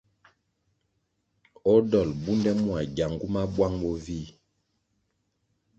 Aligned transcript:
O 1.71 1.73
dolʼ 1.91 2.11
bunde 2.23 2.51
mua 2.63 2.81
gyangu 2.95 3.25
ma 3.33 3.41
buang 3.53 3.75
bo 3.81 3.91
vih. 4.05 4.27